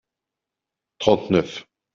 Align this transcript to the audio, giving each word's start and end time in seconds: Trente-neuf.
Trente-neuf. 0.99 1.53